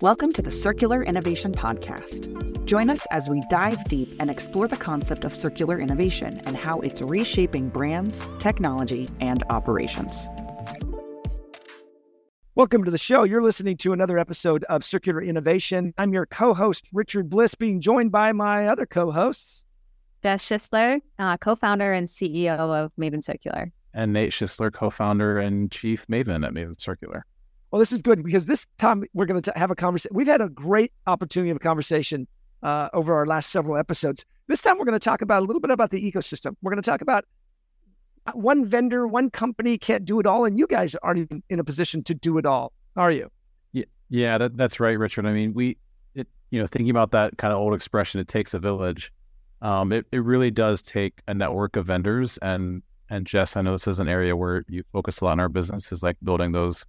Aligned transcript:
Welcome 0.00 0.32
to 0.34 0.42
the 0.42 0.50
Circular 0.52 1.02
Innovation 1.02 1.50
Podcast. 1.50 2.64
Join 2.66 2.88
us 2.88 3.04
as 3.10 3.28
we 3.28 3.42
dive 3.50 3.82
deep 3.86 4.14
and 4.20 4.30
explore 4.30 4.68
the 4.68 4.76
concept 4.76 5.24
of 5.24 5.34
circular 5.34 5.80
innovation 5.80 6.38
and 6.46 6.56
how 6.56 6.78
it's 6.82 7.02
reshaping 7.02 7.70
brands, 7.70 8.28
technology, 8.38 9.08
and 9.20 9.42
operations. 9.50 10.28
Welcome 12.54 12.84
to 12.84 12.92
the 12.92 12.96
show. 12.96 13.24
You're 13.24 13.42
listening 13.42 13.76
to 13.78 13.92
another 13.92 14.18
episode 14.18 14.62
of 14.68 14.84
Circular 14.84 15.20
Innovation. 15.20 15.92
I'm 15.98 16.12
your 16.12 16.26
co 16.26 16.54
host, 16.54 16.84
Richard 16.92 17.28
Bliss, 17.28 17.56
being 17.56 17.80
joined 17.80 18.12
by 18.12 18.30
my 18.30 18.68
other 18.68 18.86
co 18.86 19.10
hosts. 19.10 19.64
Jess 20.22 20.48
Schisler, 20.48 21.00
uh, 21.18 21.38
co 21.38 21.56
founder 21.56 21.92
and 21.92 22.06
CEO 22.06 22.56
of 22.56 22.92
Maven 22.96 23.24
Circular. 23.24 23.72
And 23.92 24.12
Nate 24.12 24.30
Schisler, 24.30 24.72
co 24.72 24.90
founder 24.90 25.40
and 25.40 25.72
chief 25.72 26.06
Maven 26.06 26.46
at 26.46 26.54
Maven 26.54 26.80
Circular. 26.80 27.24
Well, 27.70 27.78
this 27.78 27.92
is 27.92 28.00
good 28.00 28.22
because 28.22 28.46
this 28.46 28.66
time 28.78 29.04
we're 29.12 29.26
going 29.26 29.42
to 29.42 29.52
have 29.56 29.70
a 29.70 29.74
conversation. 29.74 30.16
We've 30.16 30.26
had 30.26 30.40
a 30.40 30.48
great 30.48 30.92
opportunity 31.06 31.50
of 31.50 31.56
a 31.56 31.60
conversation 31.60 32.26
uh, 32.62 32.88
over 32.94 33.14
our 33.14 33.26
last 33.26 33.50
several 33.50 33.76
episodes. 33.76 34.24
This 34.46 34.62
time 34.62 34.78
we're 34.78 34.86
going 34.86 34.98
to 34.98 35.04
talk 35.04 35.20
about 35.20 35.42
a 35.42 35.44
little 35.44 35.60
bit 35.60 35.70
about 35.70 35.90
the 35.90 36.10
ecosystem. 36.10 36.56
We're 36.62 36.70
going 36.70 36.82
to 36.82 36.90
talk 36.90 37.02
about 37.02 37.26
uh, 38.26 38.32
one 38.32 38.64
vendor, 38.64 39.06
one 39.06 39.30
company 39.30 39.76
can't 39.76 40.04
do 40.04 40.18
it 40.18 40.26
all, 40.26 40.44
and 40.46 40.58
you 40.58 40.66
guys 40.66 40.94
aren't 41.02 41.30
in 41.50 41.60
a 41.60 41.64
position 41.64 42.02
to 42.04 42.14
do 42.14 42.38
it 42.38 42.46
all, 42.46 42.72
are 42.96 43.10
you? 43.10 43.30
Yeah, 43.72 43.84
yeah, 44.08 44.38
that, 44.38 44.56
that's 44.56 44.80
right, 44.80 44.98
Richard. 44.98 45.26
I 45.26 45.32
mean, 45.32 45.52
we, 45.52 45.76
it, 46.14 46.26
you 46.50 46.60
know, 46.60 46.66
thinking 46.66 46.90
about 46.90 47.10
that 47.10 47.36
kind 47.36 47.52
of 47.52 47.58
old 47.58 47.74
expression, 47.74 48.18
it 48.18 48.28
takes 48.28 48.54
a 48.54 48.58
village. 48.58 49.12
Um, 49.60 49.92
it, 49.92 50.06
it 50.10 50.24
really 50.24 50.50
does 50.50 50.80
take 50.80 51.20
a 51.28 51.34
network 51.34 51.76
of 51.76 51.86
vendors, 51.86 52.38
and 52.38 52.82
and 53.10 53.26
Jess, 53.26 53.56
I 53.56 53.62
know 53.62 53.72
this 53.72 53.88
is 53.88 53.98
an 53.98 54.08
area 54.08 54.36
where 54.36 54.64
you 54.68 54.84
focus 54.92 55.20
a 55.20 55.24
lot 55.24 55.32
in 55.32 55.40
our 55.40 55.48
business, 55.48 55.90
is 55.92 56.02
like 56.02 56.16
building 56.22 56.52
those 56.52 56.84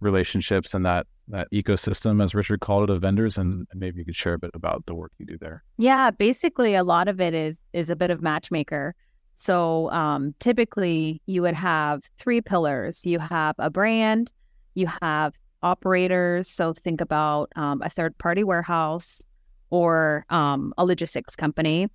relationships 0.00 0.74
and 0.74 0.84
that 0.84 1.06
that 1.28 1.50
ecosystem, 1.52 2.22
as 2.22 2.34
Richard 2.34 2.60
called 2.60 2.90
it, 2.90 2.92
of 2.92 3.00
vendors, 3.00 3.38
and 3.38 3.66
maybe 3.74 3.98
you 4.00 4.04
could 4.04 4.16
share 4.16 4.34
a 4.34 4.38
bit 4.38 4.50
about 4.52 4.86
the 4.86 4.94
work 4.94 5.12
you 5.18 5.26
do 5.26 5.38
there. 5.38 5.62
Yeah, 5.78 6.10
basically, 6.10 6.74
a 6.74 6.82
lot 6.82 7.08
of 7.08 7.20
it 7.20 7.34
is 7.34 7.56
is 7.72 7.90
a 7.90 7.96
bit 7.96 8.10
of 8.10 8.20
matchmaker. 8.20 8.94
So 9.36 9.90
um, 9.90 10.34
typically, 10.38 11.22
you 11.26 11.42
would 11.42 11.54
have 11.54 12.02
three 12.18 12.40
pillars. 12.40 13.06
You 13.06 13.18
have 13.20 13.54
a 13.58 13.70
brand, 13.70 14.32
you 14.74 14.86
have 15.00 15.34
operators. 15.62 16.48
So 16.48 16.72
think 16.72 17.00
about 17.00 17.50
um, 17.56 17.80
a 17.82 17.88
third 17.88 18.18
party 18.18 18.44
warehouse 18.44 19.22
or 19.70 20.26
um, 20.30 20.74
a 20.76 20.84
logistics 20.84 21.36
company, 21.36 21.88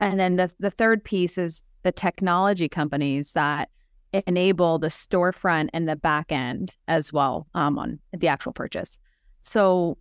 and 0.00 0.20
then 0.20 0.36
the 0.36 0.52
the 0.60 0.70
third 0.70 1.02
piece 1.02 1.38
is 1.38 1.62
the 1.84 1.92
technology 1.92 2.68
companies 2.68 3.32
that 3.32 3.70
enable 4.12 4.78
the 4.78 4.88
storefront 4.88 5.68
and 5.72 5.88
the 5.88 5.96
back 5.96 6.32
end 6.32 6.76
as 6.88 7.12
well 7.12 7.46
um, 7.54 7.78
on 7.78 7.98
the 8.16 8.28
actual 8.28 8.52
purchase. 8.52 8.98
So, 9.42 9.98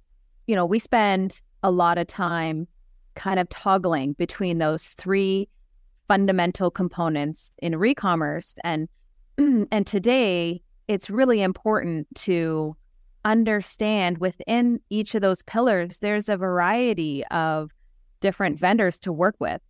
you 0.48 0.56
know, 0.56 0.66
we 0.66 0.80
spend 0.80 1.42
a 1.64 1.72
lot 1.72 1.98
of 1.98 2.08
time 2.08 2.68
kind 3.16 3.40
of 3.40 3.50
toggling 3.50 4.14
between 4.14 4.60
those 4.60 4.90
three 4.90 5.50
fundamental 6.08 6.72
components 6.72 7.52
in 7.60 7.74
recommerce 7.74 8.56
and 8.64 8.88
and 9.38 9.86
today 9.86 10.62
it's 10.88 11.10
really 11.10 11.42
important 11.42 12.08
to 12.16 12.76
understand 13.26 14.20
within 14.20 14.80
each 14.90 15.16
of 15.16 15.22
those 15.22 15.42
pillars 15.44 16.00
there's 16.00 16.30
a 16.30 16.38
variety 16.38 17.26
of 17.26 17.72
different 18.22 18.58
vendors 18.58 19.00
to 19.00 19.12
work 19.12 19.36
with 19.40 19.62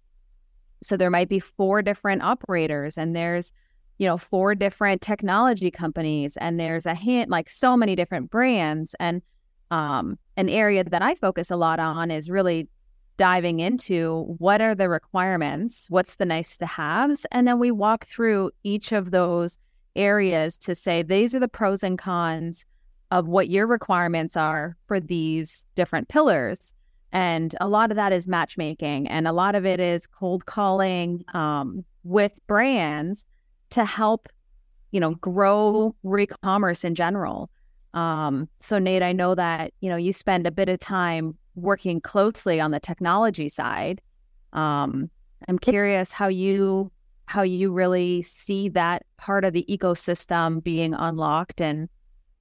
so 0.84 0.96
there 0.96 1.10
might 1.10 1.30
be 1.30 1.40
four 1.40 1.82
different 1.82 2.22
operators 2.22 2.98
and 2.98 3.16
there's 3.16 3.52
you 3.98 4.06
know, 4.06 4.18
four 4.18 4.56
different 4.56 5.02
technology 5.02 5.72
companies 5.72 6.38
and 6.38 6.60
there's 6.60 6.86
a 6.86 6.94
hint 6.96 7.30
like 7.30 7.50
so 7.50 7.76
many 7.76 7.96
different 7.96 8.30
brands. 8.30 8.96
And 9.00 9.22
um, 9.72 10.18
an 10.38 10.50
area 10.50 10.84
that 10.84 11.02
I 11.02 11.16
focus 11.16 11.52
a 11.52 11.56
lot 11.56 11.80
on 11.80 12.12
is 12.12 12.30
really 12.30 12.70
diving 13.18 13.60
into 13.60 14.36
what 14.38 14.62
are 14.62 14.76
the 14.76 14.88
requirements, 14.88 15.88
what's 15.90 16.16
the 16.16 16.26
nice 16.26 16.58
to 16.58 16.66
haves, 16.66 17.26
and 17.32 17.48
then 17.48 17.60
we 17.60 17.72
walk 17.72 18.06
through 18.06 18.52
each 18.64 18.92
of 18.92 19.12
those 19.12 19.58
areas 19.96 20.58
to 20.60 20.76
say 20.76 21.02
these 21.02 21.34
are 21.34 21.40
the 21.40 21.48
pros 21.48 21.84
and 21.84 21.98
cons 21.98 22.64
of 23.10 23.28
what 23.28 23.50
your 23.50 23.66
requirements 23.66 24.38
are 24.38 24.78
for 24.86 25.00
these 25.00 25.66
different 25.76 26.08
pillars. 26.08 26.74
And 27.12 27.56
a 27.60 27.68
lot 27.68 27.90
of 27.90 27.96
that 27.96 28.14
is 28.14 28.28
matchmaking, 28.28 29.08
and 29.08 29.28
a 29.28 29.32
lot 29.32 29.56
of 29.56 29.66
it 29.66 29.80
is 29.80 30.06
cold 30.06 30.46
calling 30.46 31.24
um, 31.34 31.84
with 32.04 32.34
brands 32.46 33.26
to 33.72 33.86
help, 33.86 34.30
you 34.92 35.00
know, 35.00 35.16
grow 35.16 35.96
re-commerce 36.04 36.84
in 36.84 36.96
general. 36.96 37.50
Um, 37.94 38.48
so 38.60 38.80
Nate, 38.80 39.04
I 39.04 39.12
know 39.12 39.36
that, 39.36 39.74
you 39.82 39.90
know, 39.90 39.96
you 39.96 40.14
spend 40.14 40.46
a 40.46 40.52
bit 40.52 40.70
of 40.70 40.80
time 40.80 41.38
working 41.56 42.00
closely 42.00 42.60
on 42.60 42.72
the 42.72 42.80
technology 42.80 43.50
side. 43.50 44.02
Um, 44.54 45.10
I'm 45.48 45.60
curious 45.60 46.12
how 46.12 46.28
you 46.28 46.92
how 47.26 47.42
you 47.42 47.72
really 47.72 48.22
see 48.22 48.70
that 48.70 49.06
part 49.18 49.44
of 49.44 49.54
the 49.54 49.66
ecosystem 49.70 50.64
being 50.64 50.94
unlocked 50.94 51.60
and 51.60 51.90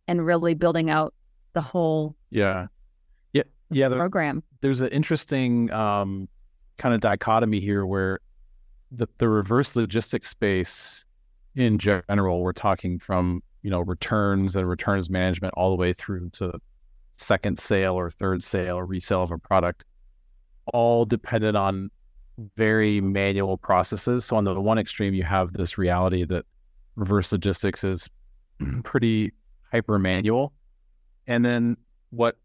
and 0.06 0.24
really 0.24 0.54
building 0.54 0.90
out 0.90 1.12
the 1.54 1.60
whole 1.60 2.14
yeah 2.30 2.66
yeah 3.32 3.42
yeah 3.70 3.88
the, 3.88 3.96
program 3.96 4.42
there's 4.60 4.82
an 4.82 4.88
interesting 4.88 5.70
um, 5.72 6.28
kind 6.78 6.94
of 6.94 7.00
dichotomy 7.00 7.60
here 7.60 7.84
where 7.84 8.20
the, 8.92 9.08
the 9.18 9.28
reverse 9.28 9.74
logistics 9.74 10.28
space 10.28 11.05
in 11.56 11.78
general, 11.78 12.42
we're 12.42 12.52
talking 12.52 12.98
from 12.98 13.42
you 13.62 13.70
know 13.70 13.80
returns 13.80 14.54
and 14.54 14.68
returns 14.68 15.10
management 15.10 15.54
all 15.56 15.70
the 15.70 15.76
way 15.76 15.92
through 15.92 16.30
to 16.30 16.52
second 17.16 17.58
sale 17.58 17.94
or 17.94 18.10
third 18.10 18.44
sale 18.44 18.76
or 18.76 18.84
resale 18.84 19.22
of 19.22 19.32
a 19.32 19.38
product, 19.38 19.84
all 20.72 21.06
dependent 21.06 21.56
on 21.56 21.90
very 22.56 23.00
manual 23.00 23.56
processes. 23.56 24.26
So 24.26 24.36
on 24.36 24.44
the 24.44 24.60
one 24.60 24.78
extreme, 24.78 25.14
you 25.14 25.24
have 25.24 25.54
this 25.54 25.78
reality 25.78 26.24
that 26.26 26.44
reverse 26.94 27.32
logistics 27.32 27.82
is 27.82 28.08
pretty 28.84 29.32
hyper 29.72 29.98
manual, 29.98 30.52
and 31.26 31.44
then 31.44 31.78
what 32.10 32.36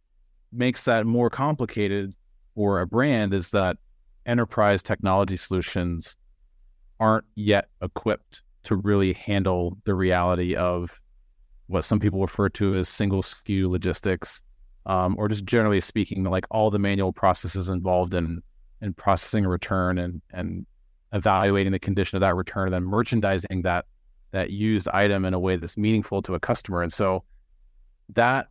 makes 0.53 0.85
that 0.85 1.05
more 1.05 1.29
complicated 1.29 2.13
for 2.55 2.79
a 2.79 2.87
brand 2.87 3.33
is 3.33 3.51
that 3.51 3.77
enterprise 4.25 4.81
technology 4.81 5.37
solutions 5.37 6.15
aren't 6.99 7.25
yet 7.35 7.69
equipped 7.81 8.43
to 8.63 8.75
really 8.75 9.13
handle 9.13 9.77
the 9.85 9.95
reality 9.95 10.55
of 10.55 11.01
what 11.67 11.83
some 11.83 11.99
people 11.99 12.21
refer 12.21 12.49
to 12.49 12.75
as 12.75 12.89
single 12.89 13.21
SKU 13.21 13.69
logistics, 13.69 14.41
um, 14.85 15.15
or 15.17 15.27
just 15.27 15.45
generally 15.45 15.79
speaking, 15.79 16.23
like 16.23 16.45
all 16.51 16.69
the 16.69 16.79
manual 16.79 17.13
processes 17.13 17.69
involved 17.69 18.13
in 18.13 18.41
in 18.81 18.93
processing 18.93 19.45
a 19.45 19.49
return 19.49 19.99
and 19.99 20.21
and 20.33 20.65
evaluating 21.13 21.71
the 21.71 21.79
condition 21.79 22.17
of 22.17 22.21
that 22.21 22.35
return, 22.35 22.67
and 22.67 22.73
then 22.73 22.83
merchandising 22.83 23.61
that 23.63 23.85
that 24.31 24.49
used 24.49 24.87
item 24.89 25.25
in 25.25 25.33
a 25.33 25.39
way 25.39 25.55
that's 25.57 25.77
meaningful 25.77 26.21
to 26.21 26.35
a 26.35 26.39
customer. 26.39 26.81
And 26.81 26.91
so 26.91 27.23
that, 28.13 28.47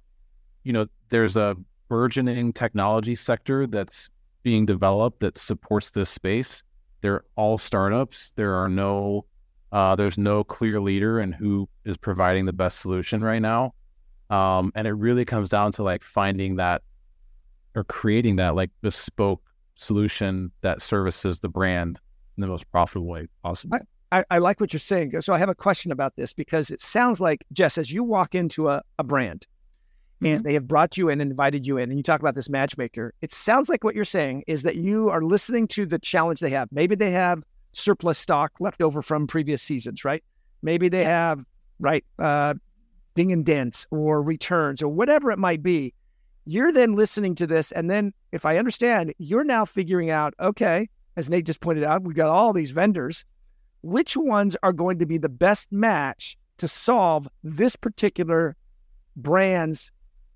you 0.63 0.73
know, 0.73 0.87
there's 1.09 1.37
a 1.37 1.57
burgeoning 1.89 2.53
technology 2.53 3.15
sector 3.15 3.67
that's 3.67 4.09
being 4.43 4.67
developed 4.67 5.21
that 5.21 5.39
supports 5.39 5.91
this 5.91 6.11
space. 6.11 6.63
They're 7.01 7.25
all 7.37 7.59
startups. 7.59 8.33
There 8.37 8.55
are 8.55 8.69
no 8.69 9.25
uh, 9.73 9.95
there's 9.95 10.19
no 10.19 10.45
clear 10.45 10.81
leader 10.81 11.21
and 11.21 11.35
who 11.35 11.69
is 11.85 11.97
providing 11.97 12.47
the 12.47 12.53
best 12.53 12.81
solution 12.81 13.23
right 13.23 13.41
now. 13.41 13.75
Um, 14.31 14.73
and 14.75 14.87
it 14.87 14.93
really 14.93 15.25
comes 15.25 15.51
down 15.51 15.73
to 15.73 15.83
like 15.83 16.03
finding 16.03 16.57
that 16.57 16.83
or 17.75 17.85
creating 17.85 18.37
that 18.37 18.55
like 18.55 18.71
bespoke 18.81 19.43
solution 19.77 20.53
that 20.61 20.83
services 20.83 21.41
the 21.41 21.49
brand 21.49 21.99
in 22.37 22.41
the 22.41 22.47
most 22.47 22.71
profitable 22.71 23.09
way 23.09 23.27
possible. 23.43 23.79
I, 24.13 24.25
I, 24.31 24.39
like 24.39 24.61
what 24.61 24.73
you're 24.73 24.81
saying. 24.81 25.21
So 25.21 25.33
I 25.33 25.39
have 25.39 25.49
a 25.49 25.55
question 25.55 25.93
about 25.93 26.17
this 26.17 26.33
because 26.33 26.71
it 26.71 26.81
sounds 26.81 27.21
like, 27.21 27.45
Jess, 27.53 27.79
as 27.79 27.93
you 27.93 28.03
walk 28.03 28.35
into 28.35 28.69
a, 28.69 28.83
a 28.99 29.05
brand 29.05 29.47
and 30.21 30.39
mm-hmm. 30.39 30.43
they 30.43 30.55
have 30.55 30.67
brought 30.67 30.97
you 30.97 31.09
in 31.09 31.21
and 31.21 31.31
invited 31.31 31.67
you 31.67 31.79
in, 31.79 31.91
and 31.91 31.99
you 31.99 32.03
talk 32.03 32.21
about 32.21 32.35
this 32.35 32.51
matchmaker, 32.51 33.15
it 33.23 33.33
sounds 33.33 33.69
like 33.69 33.85
what 33.85 33.95
you're 33.95 34.05
saying 34.05 34.43
is 34.49 34.65
that 34.65 34.77
you 34.77 35.09
are 35.11 35.23
listening 35.23 35.69
to 35.69 35.87
the 35.87 35.99
challenge 35.99 36.41
they 36.41 36.51
have. 36.51 36.69
Maybe 36.73 36.97
they 36.97 37.13
have 37.13 37.45
surplus 37.73 38.19
stock 38.19 38.53
left 38.61 38.83
over 38.83 39.03
from 39.03 39.27
previous 39.27 39.63
seasons, 39.63 40.05
right? 40.05 40.23
Maybe 40.63 40.89
they 40.89 41.05
have, 41.05 41.45
right, 41.79 42.05
uh, 42.19 42.55
ding 43.15 43.33
and 43.33 43.45
dents 43.45 43.87
or 43.91 44.23
returns 44.23 44.83
or 44.83 44.89
whatever 44.89 45.31
it 45.31 45.39
might 45.39 45.63
be. 45.63 45.95
You're 46.47 46.73
then 46.73 46.95
listening 46.95 47.35
to 47.37 47.47
this. 47.47 47.73
And 47.73 47.91
then, 47.91 48.13
if 48.33 48.45
I 48.45 48.57
understand, 48.59 49.15
you're 49.19 49.45
now 49.45 49.65
figuring 49.65 50.11
out, 50.11 50.35
okay, 50.41 50.89
as 51.17 51.29
Nate 51.29 51.47
just 51.47 51.61
pointed 51.61 51.85
out, 51.85 52.03
we've 52.03 52.17
got 52.17 52.29
all 52.29 52.53
these 52.53 52.71
vendors. 52.71 53.25
Which 53.83 54.17
ones 54.17 54.57
are 54.63 54.73
going 54.73 54.99
to 54.99 55.07
be 55.07 55.19
the 55.19 55.29
best 55.29 55.73
match 55.73 56.37
to 56.59 56.69
solve 56.69 57.29
this 57.43 57.77
particular 57.77 58.57
brand's 59.17 59.91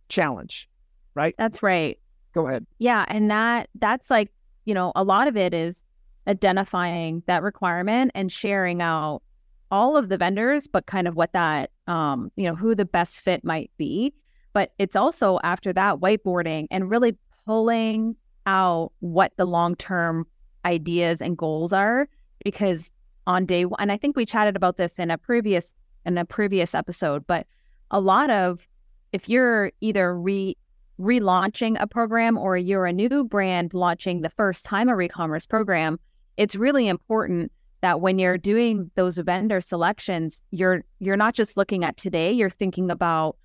challenge? 0.09 0.69
Right? 1.15 1.35
That's 1.39 1.63
right. 1.63 1.99
Go 2.35 2.47
ahead. 2.47 2.67
Yeah. 2.79 3.05
And 3.09 3.31
that, 3.31 3.69
that's 3.77 4.11
like, 4.11 4.33
you 4.65 4.75
know, 4.75 4.93
a 4.97 5.05
lot 5.05 5.29
of 5.29 5.37
it 5.37 5.55
is 5.55 5.84
identifying 6.27 7.23
that 7.27 7.43
requirement 7.43 8.11
and 8.15 8.31
sharing 8.31 8.81
out 8.81 9.23
all 9.71 9.97
of 9.97 10.09
the 10.09 10.19
vendors, 10.19 10.67
but 10.67 10.87
kind 10.87 11.09
of 11.09 11.17
what 11.17 11.33
that, 11.33 11.71
um, 11.87 12.31
you 12.37 12.45
know, 12.45 12.55
who 12.55 12.75
the 12.75 12.85
best 12.85 13.21
fit 13.21 13.45
might 13.45 13.71
be. 13.77 14.15
But 14.53 14.73
it's 14.79 14.97
also 14.97 15.41
after 15.43 15.73
that 15.73 15.97
whiteboarding 15.97 16.67
and 16.71 16.89
really 16.89 17.17
pulling 17.45 18.17
out 18.47 18.93
what 19.01 19.33
the 19.37 19.47
long 19.47 19.75
term 19.75 20.27
ideas 20.65 21.21
and 21.21 21.37
goals 21.37 21.73
are. 21.73 22.09
Because 22.45 22.91
on 23.27 23.47
day 23.47 23.65
one, 23.65 23.81
and 23.81 23.91
I 23.91 23.97
think 23.97 24.17
we 24.17 24.27
chatted 24.27 24.55
about 24.55 24.77
this 24.77 24.99
in 24.99 25.11
a 25.11 25.19
previous 25.19 25.75
in 26.07 26.19
a 26.19 26.25
previous 26.25 26.75
episode, 26.75 27.27
but 27.27 27.47
a 27.91 27.99
lot 27.99 28.31
of 28.31 28.69
if 29.13 29.29
you're 29.29 29.73
either 29.81 30.19
re 30.19 30.57
relaunching 31.01 31.77
a 31.81 31.87
program 31.87 32.39
or 32.39 32.57
you're 32.57 32.87
a 32.87 32.93
new 32.93 33.25
brand 33.25 33.75
launching 33.75 34.21
the 34.21 34.31
first 34.31 34.65
time 34.65 34.89
a 34.89 34.95
re-commerce 34.95 35.47
program, 35.47 35.99
it's 36.37 36.57
really 36.57 36.89
important 36.89 37.53
that 37.81 38.01
when 38.01 38.19
you're 38.19 38.39
doing 38.39 38.91
those 38.95 39.19
vendor 39.19 39.61
selections, 39.61 40.41
you're 40.51 40.85
you're 41.01 41.17
not 41.17 41.35
just 41.35 41.57
looking 41.57 41.85
at 41.85 41.97
today, 41.97 42.33
you're 42.33 42.51
thinking 42.51 42.91
about 42.91 43.37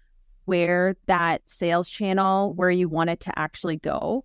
where 0.46 0.96
that 1.06 1.42
sales 1.46 1.90
channel, 1.90 2.54
where 2.54 2.72
you 2.72 2.90
want 2.90 3.10
it 3.10 3.20
to 3.20 3.38
actually 3.38 3.78
go. 3.78 4.24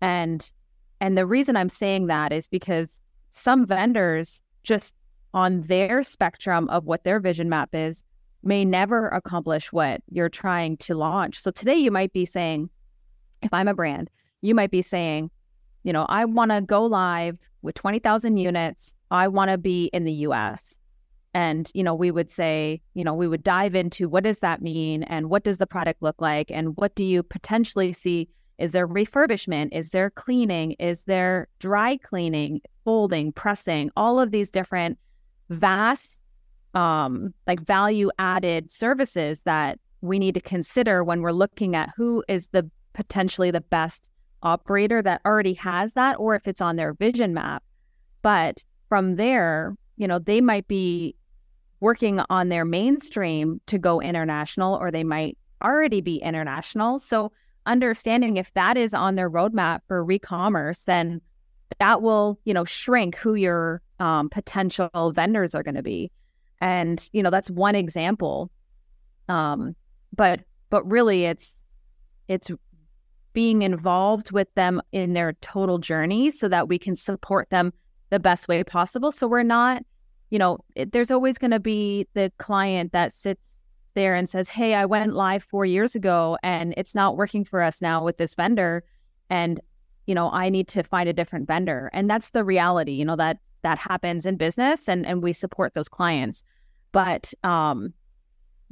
And 0.00 0.52
and 1.00 1.16
the 1.16 1.26
reason 1.26 1.56
I'm 1.56 1.68
saying 1.68 2.08
that 2.08 2.32
is 2.32 2.48
because 2.48 2.88
some 3.30 3.66
vendors 3.66 4.42
just 4.62 4.94
on 5.34 5.62
their 5.62 6.02
spectrum 6.02 6.68
of 6.68 6.84
what 6.84 7.04
their 7.04 7.20
vision 7.20 7.48
map 7.48 7.70
is 7.72 8.02
may 8.42 8.64
never 8.64 9.08
accomplish 9.08 9.72
what 9.72 10.02
you're 10.10 10.28
trying 10.28 10.76
to 10.76 10.94
launch. 10.94 11.38
So 11.38 11.50
today 11.50 11.76
you 11.76 11.90
might 11.90 12.12
be 12.12 12.26
saying, 12.26 12.68
if 13.40 13.52
I'm 13.52 13.68
a 13.68 13.74
brand, 13.74 14.10
you 14.42 14.54
might 14.54 14.70
be 14.70 14.82
saying, 14.82 15.30
you 15.84 15.92
know, 15.92 16.04
I 16.08 16.24
want 16.24 16.50
to 16.50 16.60
go 16.60 16.84
live 16.84 17.38
with 17.62 17.74
20,000 17.74 18.36
units. 18.36 18.94
I 19.10 19.28
want 19.28 19.50
to 19.50 19.58
be 19.58 19.86
in 19.86 20.04
the 20.04 20.12
US. 20.12 20.78
And, 21.34 21.70
you 21.74 21.82
know, 21.82 21.94
we 21.94 22.10
would 22.10 22.30
say, 22.30 22.82
you 22.94 23.04
know, 23.04 23.14
we 23.14 23.26
would 23.26 23.42
dive 23.42 23.74
into 23.74 24.08
what 24.08 24.24
does 24.24 24.40
that 24.40 24.60
mean 24.60 25.02
and 25.04 25.30
what 25.30 25.44
does 25.44 25.58
the 25.58 25.66
product 25.66 26.02
look 26.02 26.20
like 26.20 26.50
and 26.50 26.76
what 26.76 26.94
do 26.94 27.04
you 27.04 27.22
potentially 27.22 27.92
see? 27.92 28.28
Is 28.58 28.72
there 28.72 28.86
refurbishment? 28.86 29.70
Is 29.72 29.90
there 29.90 30.10
cleaning? 30.10 30.72
Is 30.72 31.04
there 31.04 31.48
dry 31.58 31.96
cleaning, 31.96 32.60
folding, 32.84 33.32
pressing, 33.32 33.90
all 33.96 34.20
of 34.20 34.30
these 34.30 34.50
different 34.50 34.98
vast 35.48 36.18
um, 36.74 37.34
like 37.46 37.60
value 37.60 38.10
added 38.18 38.70
services 38.70 39.42
that 39.44 39.78
we 40.00 40.18
need 40.18 40.34
to 40.34 40.40
consider 40.40 41.04
when 41.04 41.22
we're 41.22 41.32
looking 41.32 41.76
at 41.76 41.90
who 41.96 42.24
is 42.28 42.48
the 42.48 42.68
potentially 42.92 43.50
the 43.50 43.60
best 43.60 44.08
operator 44.42 45.02
that 45.02 45.20
already 45.24 45.54
has 45.54 45.94
that 45.94 46.16
or 46.18 46.34
if 46.34 46.46
it's 46.48 46.60
on 46.60 46.76
their 46.76 46.94
vision 46.94 47.34
map. 47.34 47.62
But 48.22 48.64
from 48.88 49.16
there, 49.16 49.76
you 49.96 50.06
know, 50.06 50.18
they 50.18 50.40
might 50.40 50.68
be 50.68 51.14
working 51.80 52.20
on 52.30 52.48
their 52.48 52.64
mainstream 52.64 53.60
to 53.66 53.78
go 53.78 54.00
international 54.00 54.76
or 54.76 54.90
they 54.90 55.04
might 55.04 55.36
already 55.62 56.00
be 56.00 56.16
international. 56.16 56.98
So 56.98 57.32
understanding 57.66 58.36
if 58.36 58.52
that 58.54 58.76
is 58.76 58.94
on 58.94 59.14
their 59.14 59.30
roadmap 59.30 59.80
for 59.88 60.04
re-commerce, 60.04 60.84
then 60.84 61.20
that 61.78 62.02
will, 62.02 62.38
you 62.44 62.54
know, 62.54 62.64
shrink 62.64 63.16
who 63.16 63.34
your 63.34 63.80
um, 63.98 64.28
potential 64.28 65.12
vendors 65.14 65.54
are 65.54 65.62
going 65.62 65.74
to 65.74 65.82
be. 65.82 66.10
And, 66.60 67.08
you 67.12 67.22
know, 67.22 67.30
that's 67.30 67.50
one 67.50 67.74
example. 67.74 68.50
Um, 69.28 69.74
but 70.14 70.40
but 70.70 70.88
really 70.90 71.24
it's 71.24 71.54
it's 72.28 72.50
being 73.32 73.62
involved 73.62 74.32
with 74.32 74.52
them 74.54 74.80
in 74.92 75.14
their 75.14 75.32
total 75.34 75.78
journey 75.78 76.30
so 76.30 76.48
that 76.48 76.68
we 76.68 76.78
can 76.78 76.96
support 76.96 77.48
them 77.50 77.72
the 78.10 78.20
best 78.20 78.48
way 78.48 78.62
possible. 78.62 79.10
So 79.10 79.26
we're 79.26 79.42
not, 79.42 79.82
you 80.30 80.38
know, 80.38 80.58
it, 80.74 80.92
there's 80.92 81.10
always 81.10 81.38
going 81.38 81.50
to 81.50 81.60
be 81.60 82.06
the 82.14 82.30
client 82.38 82.92
that 82.92 83.12
sits 83.12 83.42
there 83.94 84.14
and 84.14 84.28
says, 84.28 84.48
Hey, 84.48 84.74
I 84.74 84.84
went 84.84 85.14
live 85.14 85.42
four 85.42 85.64
years 85.64 85.94
ago 85.94 86.36
and 86.42 86.74
it's 86.76 86.94
not 86.94 87.16
working 87.16 87.44
for 87.44 87.62
us 87.62 87.80
now 87.80 88.04
with 88.04 88.18
this 88.18 88.34
vendor. 88.34 88.84
And, 89.30 89.60
you 90.06 90.14
know, 90.14 90.30
I 90.30 90.48
need 90.48 90.68
to 90.68 90.82
find 90.82 91.08
a 91.08 91.12
different 91.12 91.46
vendor. 91.46 91.90
And 91.92 92.08
that's 92.08 92.30
the 92.30 92.44
reality, 92.44 92.92
you 92.92 93.04
know, 93.04 93.16
that 93.16 93.38
that 93.62 93.78
happens 93.78 94.26
in 94.26 94.36
business 94.36 94.88
and, 94.88 95.06
and 95.06 95.22
we 95.22 95.32
support 95.32 95.74
those 95.74 95.88
clients. 95.88 96.44
But 96.90 97.32
um, 97.44 97.94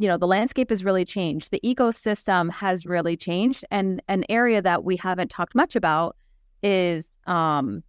you 0.01 0.09
know 0.09 0.17
the 0.17 0.27
landscape 0.27 0.71
has 0.71 0.83
really 0.83 1.05
changed. 1.05 1.51
The 1.51 1.61
ecosystem 1.63 2.51
has 2.51 2.87
really 2.87 3.19
changed. 3.19 3.67
And 3.71 4.03
an 4.09 4.25
area 4.31 4.63
that 4.63 4.83
we 4.83 4.97
haven't 4.97 5.29
talked 5.29 5.55
much 5.55 5.77
about 5.77 6.17
is 6.63 7.07
um 7.27 7.83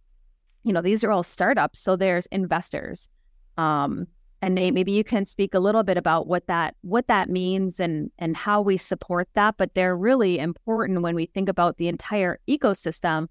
you 0.62 0.74
know 0.74 0.82
these 0.82 1.02
are 1.02 1.10
all 1.10 1.22
startups 1.22 1.80
so 1.80 1.96
there's 1.96 2.26
investors. 2.26 3.08
Um 3.56 4.06
and 4.42 4.56
Nate, 4.56 4.74
maybe 4.74 4.92
you 4.92 5.04
can 5.04 5.24
speak 5.24 5.54
a 5.54 5.58
little 5.58 5.84
bit 5.84 5.96
about 5.96 6.26
what 6.26 6.46
that 6.48 6.74
what 6.82 7.08
that 7.08 7.30
means 7.30 7.80
and 7.80 8.10
and 8.18 8.36
how 8.36 8.60
we 8.60 8.76
support 8.76 9.26
that 9.32 9.56
but 9.56 9.72
they're 9.72 9.96
really 9.96 10.38
important 10.38 11.00
when 11.00 11.14
we 11.14 11.24
think 11.24 11.48
about 11.48 11.78
the 11.78 11.88
entire 11.88 12.38
ecosystem 12.46 13.28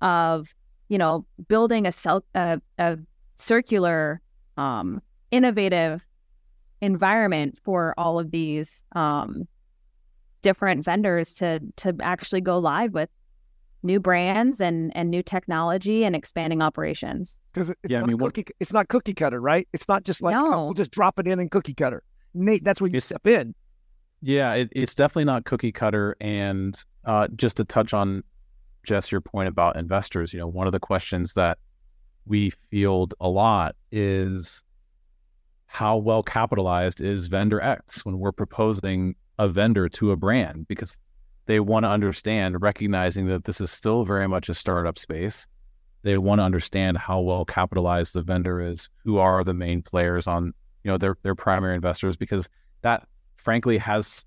of 0.00 0.52
you 0.88 0.98
know 0.98 1.24
building 1.46 1.86
a, 1.86 1.92
self 1.92 2.24
a, 2.34 2.60
a 2.78 2.98
circular 3.36 4.20
um 4.56 5.00
innovative 5.30 6.04
environment 6.80 7.58
for 7.62 7.94
all 7.96 8.18
of 8.18 8.30
these 8.30 8.82
um, 8.92 9.46
different 10.42 10.84
vendors 10.84 11.34
to 11.34 11.60
to 11.76 11.96
actually 12.00 12.40
go 12.40 12.58
live 12.58 12.92
with 12.92 13.10
new 13.82 14.00
brands 14.00 14.60
and 14.60 14.94
and 14.96 15.10
new 15.10 15.22
technology 15.22 16.04
and 16.04 16.14
expanding 16.14 16.62
operations. 16.62 17.36
Because 17.52 17.70
it's 17.70 17.78
yeah, 17.88 17.98
not 17.98 18.04
I 18.04 18.08
mean, 18.08 18.18
cookie, 18.18 18.46
it's 18.60 18.72
not 18.72 18.88
cookie 18.88 19.14
cutter, 19.14 19.40
right? 19.40 19.66
It's 19.72 19.88
not 19.88 20.04
just 20.04 20.22
like 20.22 20.34
no. 20.34 20.54
oh, 20.54 20.64
we'll 20.66 20.74
just 20.74 20.90
drop 20.90 21.18
it 21.18 21.26
in 21.26 21.38
and 21.38 21.50
cookie 21.50 21.74
cutter. 21.74 22.02
Nate, 22.34 22.64
that's 22.64 22.80
where 22.80 22.90
you 22.90 22.98
it's, 22.98 23.06
step 23.06 23.26
in. 23.26 23.54
Yeah, 24.20 24.52
it, 24.54 24.68
it's 24.72 24.94
definitely 24.94 25.24
not 25.24 25.44
cookie 25.44 25.72
cutter. 25.72 26.16
And 26.20 26.82
uh, 27.04 27.28
just 27.36 27.56
to 27.58 27.64
touch 27.64 27.94
on 27.94 28.22
Jess, 28.84 29.10
your 29.10 29.20
point 29.20 29.48
about 29.48 29.76
investors, 29.76 30.32
you 30.32 30.38
know, 30.38 30.46
one 30.46 30.66
of 30.66 30.72
the 30.72 30.80
questions 30.80 31.34
that 31.34 31.58
we 32.26 32.50
field 32.50 33.14
a 33.20 33.28
lot 33.28 33.74
is 33.90 34.62
how 35.66 35.96
well 35.96 36.22
capitalized 36.22 37.00
is 37.00 37.26
vendor 37.26 37.60
X 37.60 38.04
when 38.04 38.18
we're 38.18 38.32
proposing 38.32 39.14
a 39.38 39.48
vendor 39.48 39.88
to 39.90 40.12
a 40.12 40.16
brand 40.16 40.66
because 40.68 40.98
they 41.46 41.60
want 41.60 41.84
to 41.84 41.90
understand, 41.90 42.60
recognizing 42.60 43.26
that 43.28 43.44
this 43.44 43.60
is 43.60 43.70
still 43.70 44.04
very 44.04 44.26
much 44.26 44.48
a 44.48 44.54
startup 44.54 44.98
space. 44.98 45.46
They 46.02 46.18
want 46.18 46.40
to 46.40 46.44
understand 46.44 46.98
how 46.98 47.20
well 47.20 47.44
capitalized 47.44 48.14
the 48.14 48.22
vendor 48.22 48.60
is, 48.60 48.88
who 49.04 49.18
are 49.18 49.44
the 49.44 49.54
main 49.54 49.82
players 49.82 50.26
on, 50.26 50.52
you 50.84 50.90
know, 50.90 50.98
their 50.98 51.16
their 51.22 51.34
primary 51.34 51.74
investors, 51.74 52.16
because 52.16 52.48
that 52.82 53.06
frankly 53.36 53.78
has 53.78 54.24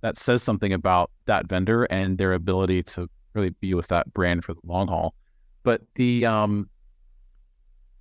that 0.00 0.16
says 0.16 0.42
something 0.42 0.72
about 0.72 1.10
that 1.26 1.46
vendor 1.46 1.84
and 1.84 2.18
their 2.18 2.32
ability 2.32 2.82
to 2.82 3.08
really 3.34 3.50
be 3.50 3.74
with 3.74 3.88
that 3.88 4.12
brand 4.14 4.44
for 4.44 4.54
the 4.54 4.60
long 4.64 4.88
haul. 4.88 5.14
But 5.64 5.82
the 5.94 6.24
um, 6.24 6.68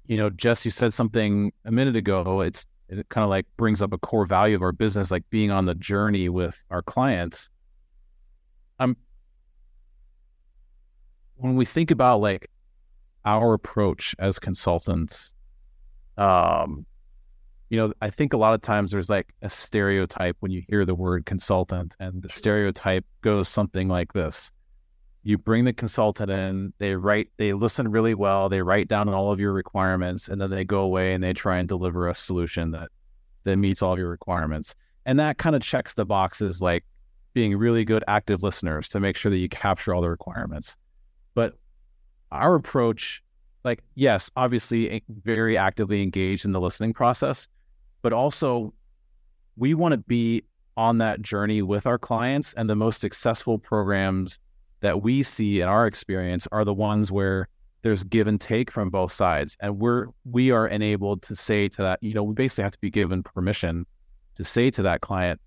you 0.07 0.17
know, 0.17 0.29
Jess, 0.29 0.63
you 0.63 0.71
said 0.71 0.93
something 0.93 1.51
a 1.65 1.71
minute 1.71 1.95
ago. 1.95 2.41
It's 2.41 2.65
it 2.89 3.09
kind 3.09 3.23
of 3.23 3.29
like 3.29 3.45
brings 3.57 3.81
up 3.81 3.93
a 3.93 3.97
core 3.97 4.25
value 4.25 4.55
of 4.55 4.61
our 4.61 4.71
business, 4.71 5.11
like 5.11 5.29
being 5.29 5.51
on 5.51 5.65
the 5.65 5.75
journey 5.75 6.29
with 6.29 6.61
our 6.69 6.81
clients. 6.81 7.49
I'm 8.79 8.95
when 11.35 11.55
we 11.55 11.65
think 11.65 11.91
about 11.91 12.21
like 12.21 12.49
our 13.25 13.53
approach 13.53 14.15
as 14.19 14.39
consultants, 14.39 15.33
um, 16.17 16.85
you 17.69 17.77
know, 17.77 17.91
I 18.01 18.09
think 18.09 18.33
a 18.33 18.37
lot 18.37 18.53
of 18.53 18.61
times 18.61 18.91
there's 18.91 19.09
like 19.09 19.33
a 19.41 19.49
stereotype 19.49 20.37
when 20.39 20.51
you 20.51 20.63
hear 20.69 20.85
the 20.85 20.95
word 20.95 21.25
consultant, 21.25 21.95
and 21.99 22.21
the 22.21 22.29
stereotype 22.29 23.05
goes 23.21 23.49
something 23.49 23.89
like 23.89 24.13
this. 24.13 24.51
You 25.27 25.37
bring 25.37 25.65
the 25.65 25.73
consultant 25.73 26.31
in, 26.31 26.71
they 26.77 26.95
write, 26.95 27.27
they 27.35 27.51
listen 27.51 27.91
really 27.91 28.13
well, 28.13 28.47
they 28.47 28.61
write 28.61 28.87
down 28.87 29.09
all 29.09 29.29
of 29.29 29.41
your 29.41 29.51
requirements, 29.51 30.29
and 30.29 30.39
then 30.39 30.49
they 30.49 30.63
go 30.63 30.79
away 30.79 31.13
and 31.13 31.21
they 31.21 31.33
try 31.33 31.57
and 31.57 31.67
deliver 31.67 32.07
a 32.07 32.15
solution 32.15 32.71
that 32.71 32.91
that 33.43 33.57
meets 33.57 33.81
all 33.81 33.91
of 33.91 33.99
your 33.99 34.09
requirements. 34.09 34.73
And 35.05 35.19
that 35.19 35.37
kind 35.37 35.53
of 35.53 35.61
checks 35.61 35.95
the 35.95 36.05
boxes 36.05 36.61
like 36.61 36.85
being 37.33 37.57
really 37.57 37.83
good 37.83 38.05
active 38.07 38.41
listeners 38.41 38.87
to 38.87 39.01
make 39.01 39.17
sure 39.17 39.29
that 39.29 39.37
you 39.37 39.49
capture 39.49 39.93
all 39.93 40.01
the 40.01 40.09
requirements. 40.09 40.77
But 41.33 41.55
our 42.31 42.55
approach, 42.55 43.21
like, 43.65 43.83
yes, 43.95 44.31
obviously 44.37 44.89
eh, 44.89 44.99
very 45.09 45.57
actively 45.57 46.01
engaged 46.03 46.45
in 46.45 46.53
the 46.53 46.61
listening 46.61 46.93
process, 46.93 47.49
but 48.01 48.13
also 48.13 48.73
we 49.57 49.73
want 49.73 49.91
to 49.91 49.97
be 49.97 50.45
on 50.77 50.99
that 50.99 51.21
journey 51.21 51.61
with 51.61 51.85
our 51.85 51.97
clients. 51.97 52.53
And 52.53 52.69
the 52.69 52.77
most 52.77 53.01
successful 53.01 53.57
programs 53.57 54.39
that 54.81 55.01
we 55.01 55.23
see 55.23 55.61
in 55.61 55.67
our 55.67 55.87
experience 55.87 56.47
are 56.51 56.63
the 56.63 56.73
ones 56.73 57.11
where 57.11 57.47
there's 57.81 58.03
give 58.03 58.27
and 58.27 58.41
take 58.41 58.71
from 58.71 58.89
both 58.89 59.11
sides. 59.11 59.55
And 59.59 59.79
we're 59.79 60.07
we 60.29 60.51
are 60.51 60.67
enabled 60.67 61.21
to 61.23 61.35
say 61.35 61.67
to 61.69 61.81
that 61.83 61.99
you 62.01 62.13
know 62.13 62.23
we 62.23 62.33
basically 62.33 62.63
have 62.63 62.71
to 62.73 62.79
be 62.79 62.89
given 62.89 63.23
permission 63.23 63.85
to 64.35 64.43
say 64.43 64.69
to 64.69 64.83
that 64.83 65.01
client 65.01 65.41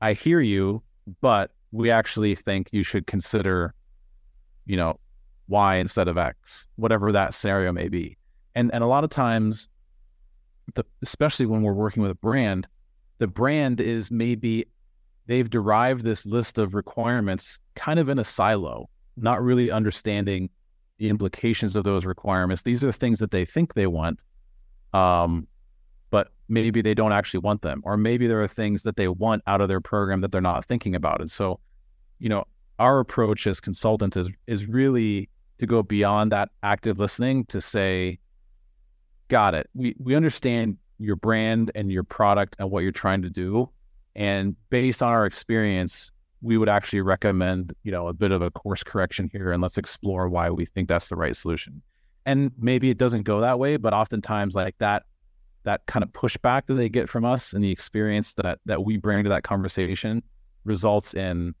i 0.00 0.14
hear 0.14 0.40
you 0.40 0.82
but 1.20 1.50
we 1.70 1.90
actually 1.90 2.34
think 2.34 2.68
you 2.72 2.82
should 2.82 3.06
consider 3.06 3.74
you 4.64 4.76
know 4.76 4.98
y 5.48 5.76
instead 5.76 6.08
of 6.08 6.16
x 6.16 6.66
whatever 6.76 7.12
that 7.12 7.34
scenario 7.34 7.72
may 7.72 7.88
be. 7.88 8.16
And 8.54 8.72
and 8.72 8.84
a 8.84 8.86
lot 8.86 9.04
of 9.04 9.10
times 9.10 9.68
the, 10.74 10.84
especially 11.02 11.46
when 11.46 11.62
we're 11.62 11.72
working 11.72 12.02
with 12.02 12.12
a 12.12 12.16
brand 12.16 12.66
the 13.18 13.26
brand 13.26 13.80
is 13.80 14.10
maybe 14.10 14.66
they've 15.32 15.48
derived 15.48 16.04
this 16.04 16.26
list 16.26 16.58
of 16.58 16.74
requirements 16.74 17.58
kind 17.74 17.98
of 17.98 18.10
in 18.10 18.18
a 18.18 18.24
silo, 18.24 18.90
not 19.16 19.42
really 19.42 19.70
understanding 19.70 20.50
the 20.98 21.08
implications 21.08 21.74
of 21.74 21.84
those 21.84 22.04
requirements. 22.04 22.64
These 22.64 22.84
are 22.84 22.92
things 22.92 23.18
that 23.20 23.30
they 23.30 23.46
think 23.46 23.72
they 23.72 23.86
want, 23.86 24.20
um, 24.92 25.46
but 26.10 26.32
maybe 26.50 26.82
they 26.82 26.92
don't 26.92 27.12
actually 27.12 27.40
want 27.40 27.62
them, 27.62 27.80
or 27.82 27.96
maybe 27.96 28.26
there 28.26 28.42
are 28.42 28.46
things 28.46 28.82
that 28.82 28.96
they 28.96 29.08
want 29.08 29.42
out 29.46 29.62
of 29.62 29.68
their 29.68 29.80
program 29.80 30.20
that 30.20 30.32
they're 30.32 30.42
not 30.42 30.66
thinking 30.66 30.94
about. 30.94 31.22
And 31.22 31.30
so, 31.30 31.60
you 32.18 32.28
know, 32.28 32.44
our 32.78 33.00
approach 33.00 33.46
as 33.46 33.58
consultants 33.58 34.18
is 34.18 34.28
is 34.46 34.66
really 34.66 35.30
to 35.60 35.66
go 35.66 35.82
beyond 35.82 36.30
that 36.32 36.50
active 36.62 37.00
listening 37.00 37.46
to 37.46 37.58
say, 37.62 38.18
got 39.28 39.54
it. 39.54 39.66
We 39.72 39.96
we 39.98 40.14
understand 40.14 40.76
your 40.98 41.16
brand 41.16 41.70
and 41.74 41.90
your 41.90 42.04
product 42.04 42.54
and 42.58 42.70
what 42.70 42.82
you're 42.82 42.92
trying 42.92 43.22
to 43.22 43.30
do. 43.30 43.70
And 44.14 44.56
based 44.70 45.02
on 45.02 45.10
our 45.10 45.26
experience, 45.26 46.12
we 46.42 46.58
would 46.58 46.68
actually 46.68 47.00
recommend, 47.00 47.72
you 47.82 47.92
know, 47.92 48.08
a 48.08 48.12
bit 48.12 48.32
of 48.32 48.42
a 48.42 48.50
course 48.50 48.82
correction 48.82 49.30
here 49.32 49.52
and 49.52 49.62
let's 49.62 49.78
explore 49.78 50.28
why 50.28 50.50
we 50.50 50.66
think 50.66 50.88
that's 50.88 51.08
the 51.08 51.16
right 51.16 51.36
solution. 51.36 51.82
And 52.26 52.52
maybe 52.58 52.90
it 52.90 52.98
doesn't 52.98 53.22
go 53.22 53.40
that 53.40 53.58
way, 53.58 53.76
but 53.76 53.94
oftentimes 53.94 54.54
like 54.54 54.76
that 54.78 55.04
that 55.64 55.86
kind 55.86 56.02
of 56.02 56.10
pushback 56.10 56.66
that 56.66 56.74
they 56.74 56.88
get 56.88 57.08
from 57.08 57.24
us 57.24 57.52
and 57.52 57.62
the 57.62 57.70
experience 57.70 58.34
that 58.34 58.58
that 58.66 58.84
we 58.84 58.96
bring 58.96 59.22
to 59.22 59.30
that 59.30 59.44
conversation 59.44 60.22
results 60.64 61.14
in 61.14 61.54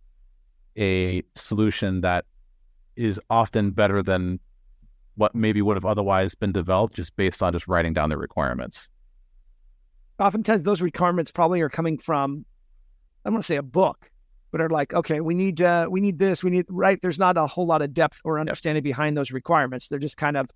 a 0.76 1.22
solution 1.36 2.00
that 2.00 2.24
is 2.96 3.20
often 3.30 3.70
better 3.70 4.02
than 4.02 4.40
what 5.14 5.34
maybe 5.34 5.62
would 5.62 5.76
have 5.76 5.84
otherwise 5.84 6.34
been 6.34 6.52
developed 6.52 6.94
just 6.94 7.14
based 7.16 7.42
on 7.42 7.52
just 7.52 7.68
writing 7.68 7.92
down 7.92 8.08
the 8.08 8.16
requirements 8.16 8.88
oftentimes 10.22 10.62
those 10.62 10.80
requirements 10.80 11.30
probably 11.30 11.60
are 11.60 11.68
coming 11.68 11.98
from 11.98 12.44
I 13.24 13.28
don't 13.28 13.34
want 13.34 13.42
to 13.42 13.46
say 13.46 13.56
a 13.56 13.62
book, 13.62 14.10
but 14.50 14.60
are 14.60 14.68
like, 14.68 14.94
okay, 14.94 15.20
we 15.20 15.34
need 15.34 15.60
uh, 15.62 15.86
we 15.90 16.00
need 16.00 16.18
this, 16.18 16.42
we 16.42 16.50
need 16.50 16.66
right. 16.68 17.00
There's 17.00 17.18
not 17.18 17.36
a 17.36 17.46
whole 17.46 17.66
lot 17.66 17.82
of 17.82 17.94
depth 17.94 18.20
or 18.24 18.38
understanding 18.38 18.82
behind 18.82 19.16
those 19.16 19.32
requirements. 19.32 19.88
They're 19.88 19.98
just 19.98 20.16
kind 20.16 20.36
of 20.36 20.50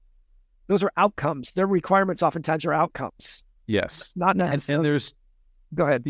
those 0.66 0.82
are 0.82 0.92
outcomes. 0.96 1.52
Their 1.52 1.66
requirements 1.66 2.22
oftentimes 2.22 2.64
are 2.64 2.72
outcomes. 2.72 3.44
Yes, 3.66 4.12
not 4.16 4.36
necessarily. 4.36 4.78
And, 4.78 4.78
and 4.78 4.84
there's 4.84 5.14
go 5.74 5.86
ahead. 5.86 6.04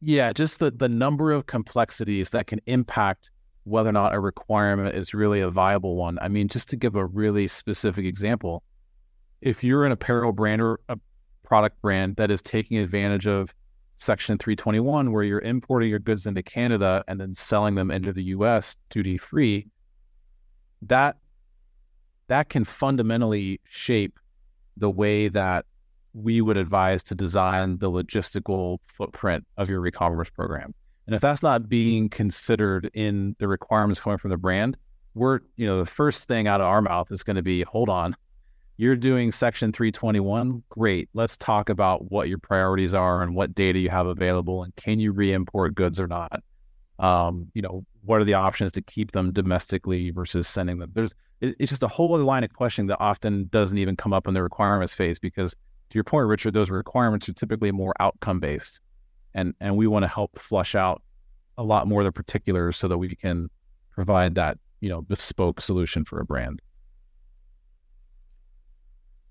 Yeah, 0.00 0.32
just 0.32 0.58
the 0.58 0.70
the 0.70 0.88
number 0.88 1.32
of 1.32 1.46
complexities 1.46 2.30
that 2.30 2.46
can 2.46 2.60
impact 2.66 3.30
whether 3.64 3.88
or 3.88 3.92
not 3.92 4.14
a 4.14 4.20
requirement 4.20 4.94
is 4.94 5.12
really 5.12 5.40
a 5.40 5.50
viable 5.50 5.96
one. 5.96 6.18
I 6.22 6.28
mean, 6.28 6.46
just 6.46 6.68
to 6.68 6.76
give 6.76 6.94
a 6.94 7.04
really 7.04 7.48
specific 7.48 8.04
example, 8.04 8.62
if 9.40 9.64
you're 9.64 9.84
an 9.84 9.90
apparel 9.90 10.32
brand 10.32 10.62
or 10.62 10.78
a 10.88 10.96
product 11.46 11.80
brand 11.80 12.16
that 12.16 12.30
is 12.30 12.42
taking 12.42 12.76
advantage 12.78 13.26
of 13.26 13.54
Section 13.96 14.36
321, 14.36 15.12
where 15.12 15.22
you're 15.22 15.40
importing 15.40 15.88
your 15.88 15.98
goods 15.98 16.26
into 16.26 16.42
Canada 16.42 17.02
and 17.08 17.18
then 17.18 17.34
selling 17.34 17.76
them 17.76 17.90
into 17.90 18.12
the 18.12 18.24
US 18.24 18.76
duty 18.90 19.16
free, 19.16 19.66
that 20.82 21.16
that 22.28 22.48
can 22.48 22.64
fundamentally 22.64 23.60
shape 23.68 24.18
the 24.76 24.90
way 24.90 25.28
that 25.28 25.64
we 26.12 26.40
would 26.40 26.56
advise 26.56 27.02
to 27.04 27.14
design 27.14 27.78
the 27.78 27.90
logistical 27.90 28.78
footprint 28.86 29.46
of 29.56 29.70
your 29.70 29.86
e-commerce 29.86 30.30
program. 30.30 30.74
And 31.06 31.14
if 31.14 31.20
that's 31.20 31.42
not 31.42 31.68
being 31.68 32.08
considered 32.08 32.90
in 32.94 33.36
the 33.38 33.46
requirements 33.46 34.00
coming 34.00 34.18
from 34.18 34.30
the 34.30 34.36
brand, 34.36 34.76
we're, 35.14 35.40
you 35.56 35.66
know, 35.66 35.78
the 35.78 35.90
first 35.90 36.26
thing 36.26 36.48
out 36.48 36.60
of 36.60 36.66
our 36.66 36.82
mouth 36.82 37.12
is 37.12 37.22
going 37.22 37.36
to 37.36 37.42
be, 37.42 37.62
hold 37.62 37.88
on, 37.88 38.16
you're 38.76 38.96
doing 38.96 39.32
section 39.32 39.72
321 39.72 40.62
great. 40.68 41.08
Let's 41.14 41.36
talk 41.36 41.68
about 41.68 42.10
what 42.10 42.28
your 42.28 42.38
priorities 42.38 42.94
are 42.94 43.22
and 43.22 43.34
what 43.34 43.54
data 43.54 43.78
you 43.78 43.88
have 43.88 44.06
available 44.06 44.62
and 44.62 44.74
can 44.76 45.00
you 45.00 45.12
re-import 45.12 45.74
goods 45.74 45.98
or 45.98 46.06
not? 46.06 46.42
Um, 46.98 47.50
you 47.54 47.62
know 47.62 47.84
what 48.04 48.20
are 48.20 48.24
the 48.24 48.34
options 48.34 48.72
to 48.72 48.82
keep 48.82 49.12
them 49.12 49.32
domestically 49.32 50.10
versus 50.10 50.46
sending 50.48 50.78
them? 50.78 50.90
There's 50.94 51.12
it's 51.40 51.70
just 51.70 51.82
a 51.82 51.88
whole 51.88 52.14
other 52.14 52.24
line 52.24 52.44
of 52.44 52.52
questioning 52.52 52.86
that 52.88 52.98
often 53.00 53.48
doesn't 53.50 53.76
even 53.76 53.96
come 53.96 54.12
up 54.12 54.26
in 54.26 54.34
the 54.34 54.42
requirements 54.42 54.94
phase 54.94 55.18
because 55.18 55.52
to 55.52 55.94
your 55.94 56.04
point 56.04 56.26
richard 56.26 56.54
those 56.54 56.70
requirements 56.70 57.28
are 57.28 57.34
typically 57.34 57.70
more 57.70 57.94
outcome 58.00 58.40
based 58.40 58.80
and 59.34 59.54
and 59.60 59.76
we 59.76 59.86
want 59.86 60.02
to 60.02 60.08
help 60.08 60.38
flush 60.38 60.74
out 60.74 61.02
a 61.58 61.62
lot 61.62 61.86
more 61.86 62.00
of 62.00 62.06
the 62.06 62.12
particulars 62.12 62.76
so 62.76 62.88
that 62.88 62.98
we 62.98 63.14
can 63.14 63.48
provide 63.90 64.34
that 64.34 64.58
you 64.80 64.88
know 64.88 65.02
bespoke 65.02 65.60
solution 65.60 66.04
for 66.04 66.20
a 66.20 66.24
brand 66.24 66.60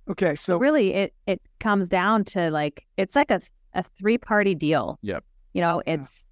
Okay, 0.10 0.36
so 0.36 0.58
really 0.58 0.94
it 0.94 1.14
it 1.26 1.42
comes 1.60 1.90
down 1.90 2.24
to 2.26 2.52
like 2.52 2.86
it's 2.98 3.16
like 3.16 3.32
a 3.32 3.42
a 3.74 3.84
three 3.84 4.18
party 4.18 4.56
deal. 4.56 5.00
Yep. 5.02 5.24
You 5.54 5.62
know, 5.62 5.82
it's 5.86 6.26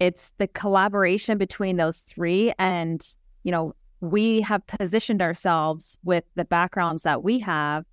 yeah. 0.00 0.08
it's 0.08 0.32
the 0.38 0.46
collaboration 0.48 1.38
between 1.38 1.76
those 1.76 1.98
three 2.00 2.52
and 2.58 3.06
you 3.42 3.52
know, 3.52 3.74
we 4.00 4.40
have 4.40 4.66
positioned 4.66 5.22
ourselves 5.22 5.98
with 6.04 6.24
the 6.34 6.44
backgrounds 6.44 7.02
that 7.02 7.22
we 7.22 7.38
have 7.40 7.84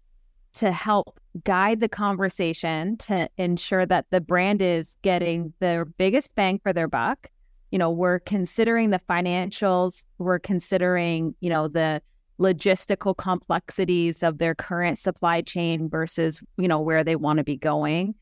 to 0.53 0.71
help 0.71 1.19
guide 1.43 1.79
the 1.79 1.87
conversation 1.87 2.97
to 2.97 3.29
ensure 3.37 3.85
that 3.85 4.05
the 4.11 4.19
brand 4.19 4.61
is 4.61 4.97
getting 5.01 5.53
their 5.59 5.85
biggest 5.85 6.35
bang 6.35 6.59
for 6.59 6.73
their 6.73 6.87
buck. 6.87 7.29
You 7.71 7.79
know, 7.79 7.89
we're 7.89 8.19
considering 8.19 8.89
the 8.89 8.99
financials, 9.09 10.03
we're 10.17 10.39
considering, 10.39 11.33
you 11.39 11.49
know, 11.49 11.69
the 11.69 12.01
logistical 12.41 13.15
complexities 13.15 14.23
of 14.23 14.39
their 14.39 14.55
current 14.55 14.97
supply 14.97 15.41
chain 15.41 15.87
versus 15.87 16.41
you 16.57 16.67
know 16.67 16.79
where 16.79 17.03
they 17.03 17.15
want 17.15 17.37
to 17.37 17.43
be 17.43 17.55
going. 17.55 18.15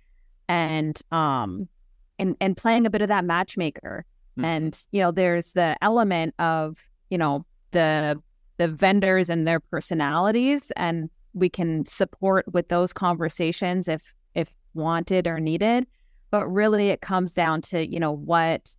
And 0.47 0.99
um 1.11 1.69
and 2.17 2.35
and 2.41 2.57
playing 2.57 2.85
a 2.85 2.89
bit 2.89 3.01
of 3.01 3.07
that 3.07 3.25
matchmaker. 3.25 4.05
Mm-hmm. 4.37 4.45
and 4.45 4.83
you 4.91 5.01
know 5.01 5.11
there's 5.11 5.53
the 5.53 5.75
element 5.81 6.35
of 6.37 6.77
you 7.09 7.17
know 7.17 7.45
the 7.71 8.21
the 8.57 8.67
vendors 8.67 9.29
and 9.29 9.47
their 9.47 9.59
personalities 9.59 10.71
and 10.75 11.09
we 11.33 11.49
can 11.49 11.85
support 11.85 12.45
with 12.53 12.67
those 12.67 12.93
conversations 12.93 13.87
if 13.87 14.13
if 14.35 14.53
wanted 14.73 15.27
or 15.27 15.39
needed. 15.39 15.87
But 16.31 16.47
really 16.47 16.89
it 16.89 17.01
comes 17.01 17.31
down 17.31 17.61
to 17.61 17.87
you 17.87 17.99
know 17.99 18.11
what 18.11 18.75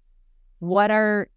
what 0.58 0.90
are 0.90 1.28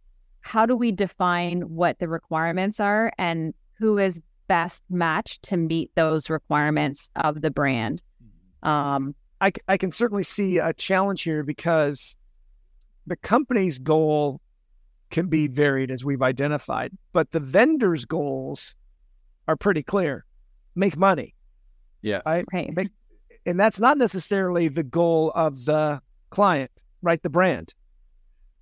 how 0.41 0.65
do 0.65 0.75
we 0.75 0.91
define 0.91 1.61
what 1.61 1.99
the 1.99 2.09
requirements 2.09 2.81
are? 2.81 3.13
And 3.17 3.53
who 3.83 3.97
is 3.97 4.21
best 4.47 4.81
matched 4.89 5.43
to 5.43 5.57
meet 5.57 5.91
those 5.95 6.29
requirements 6.29 7.09
of 7.17 7.41
the 7.41 7.51
brand. 7.51 8.01
Mm-hmm. 8.23 8.69
Um, 8.69 9.15
I, 9.41 9.51
I 9.67 9.75
can 9.75 9.91
certainly 9.91 10.23
see 10.23 10.57
a 10.57 10.71
challenge 10.71 11.23
here 11.23 11.43
because 11.43 12.15
the 13.05 13.17
company's 13.17 13.79
goal 13.79 14.39
can 15.11 15.27
be 15.27 15.47
varied 15.47 15.91
as 15.91 16.05
we've 16.05 16.21
identified, 16.21 16.93
but 17.11 17.31
the 17.31 17.41
vendor's 17.41 18.05
goals 18.05 18.73
are 19.49 19.57
pretty 19.57 19.83
clear 19.83 20.23
make 20.75 20.95
money. 20.95 21.35
Yes. 22.01 22.23
Right. 22.25 22.45
right. 22.53 22.73
Make, 22.73 22.89
and 23.45 23.59
that's 23.59 23.81
not 23.81 23.97
necessarily 23.97 24.69
the 24.69 24.83
goal 24.83 25.33
of 25.35 25.65
the 25.65 26.01
client, 26.29 26.71
right? 27.01 27.21
The 27.21 27.29
brand. 27.29 27.73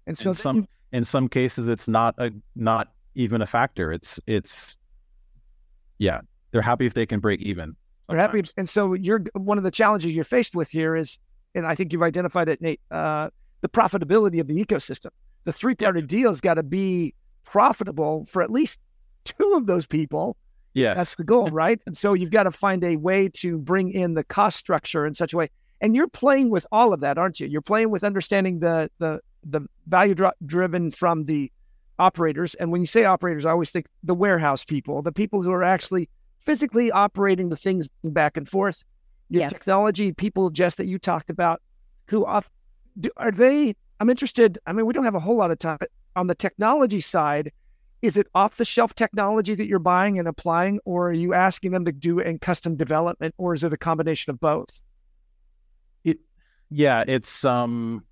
And 0.07 0.17
so 0.17 0.31
in 0.31 0.35
some 0.35 0.67
in 0.91 1.05
some 1.05 1.29
cases 1.29 1.67
it's 1.67 1.87
not 1.87 2.15
a 2.17 2.31
not 2.55 2.87
even 3.13 3.43
a 3.43 3.45
factor. 3.45 3.93
It's 3.93 4.19
it's 4.25 4.77
yeah, 6.01 6.21
they're 6.49 6.63
happy 6.63 6.87
if 6.87 6.95
they 6.95 7.05
can 7.05 7.19
break 7.19 7.41
even. 7.41 7.75
They're 8.09 8.17
happy, 8.17 8.43
and 8.57 8.67
so 8.67 8.95
you're 8.95 9.23
one 9.33 9.59
of 9.59 9.63
the 9.63 9.69
challenges 9.69 10.13
you're 10.13 10.23
faced 10.23 10.55
with 10.55 10.71
here 10.71 10.95
is, 10.95 11.19
and 11.53 11.65
I 11.65 11.75
think 11.75 11.93
you've 11.93 12.01
identified 12.01 12.49
it, 12.49 12.59
Nate. 12.59 12.81
Uh, 12.89 13.29
the 13.61 13.69
profitability 13.69 14.41
of 14.41 14.47
the 14.47 14.65
ecosystem. 14.65 15.11
The 15.43 15.53
three-party 15.53 16.01
deal's 16.01 16.41
got 16.41 16.55
to 16.55 16.63
be 16.63 17.13
profitable 17.45 18.25
for 18.25 18.41
at 18.41 18.49
least 18.49 18.79
two 19.25 19.53
of 19.55 19.67
those 19.67 19.85
people. 19.85 20.35
Yeah, 20.73 20.95
that's 20.95 21.15
the 21.15 21.23
goal, 21.23 21.51
right? 21.51 21.79
And 21.85 21.95
so 21.95 22.13
you've 22.13 22.31
got 22.31 22.43
to 22.43 22.51
find 22.51 22.83
a 22.83 22.95
way 22.95 23.29
to 23.35 23.59
bring 23.59 23.91
in 23.91 24.15
the 24.15 24.23
cost 24.23 24.57
structure 24.57 25.05
in 25.05 25.13
such 25.13 25.33
a 25.33 25.37
way. 25.37 25.49
And 25.81 25.95
you're 25.95 26.07
playing 26.07 26.49
with 26.49 26.65
all 26.71 26.93
of 26.93 27.01
that, 27.01 27.19
aren't 27.19 27.39
you? 27.39 27.47
You're 27.47 27.61
playing 27.61 27.91
with 27.91 28.03
understanding 28.03 28.59
the 28.59 28.89
the 28.97 29.19
the 29.43 29.61
value 29.85 30.15
dro- 30.15 30.31
driven 30.47 30.89
from 30.89 31.25
the 31.25 31.51
operators. 32.01 32.55
And 32.55 32.71
when 32.71 32.81
you 32.81 32.87
say 32.87 33.05
operators, 33.05 33.45
I 33.45 33.51
always 33.51 33.69
think 33.69 33.85
the 34.03 34.15
warehouse 34.15 34.65
people, 34.65 35.01
the 35.01 35.11
people 35.11 35.41
who 35.41 35.51
are 35.51 35.63
actually 35.63 36.09
physically 36.39 36.91
operating 36.91 37.49
the 37.49 37.55
things 37.55 37.87
back 38.03 38.35
and 38.35 38.49
forth. 38.49 38.83
Your 39.29 39.41
yes. 39.41 39.51
technology 39.51 40.11
people, 40.11 40.49
Jess, 40.49 40.75
that 40.75 40.87
you 40.87 40.99
talked 40.99 41.29
about, 41.29 41.61
who 42.07 42.25
off, 42.25 42.49
do, 42.99 43.09
are 43.15 43.31
they? 43.31 43.75
I'm 43.99 44.09
interested. 44.09 44.57
I 44.65 44.73
mean, 44.73 44.85
we 44.85 44.93
don't 44.93 45.05
have 45.05 45.15
a 45.15 45.19
whole 45.19 45.37
lot 45.37 45.51
of 45.51 45.59
time 45.59 45.77
on 46.15 46.27
the 46.27 46.35
technology 46.35 46.99
side. 46.99 47.51
Is 48.01 48.17
it 48.17 48.27
off 48.33 48.57
the 48.57 48.65
shelf 48.65 48.95
technology 48.95 49.53
that 49.53 49.67
you're 49.67 49.79
buying 49.79 50.17
and 50.17 50.27
applying, 50.27 50.79
or 50.85 51.09
are 51.09 51.13
you 51.13 51.35
asking 51.35 51.71
them 51.71 51.85
to 51.85 51.91
do 51.91 52.19
in 52.19 52.39
custom 52.39 52.75
development, 52.75 53.35
or 53.37 53.53
is 53.53 53.63
it 53.63 53.71
a 53.71 53.77
combination 53.77 54.31
of 54.31 54.39
both? 54.39 54.81
It, 56.03 56.17
yeah, 56.71 57.03
it's 57.07 57.45
um. 57.45 58.03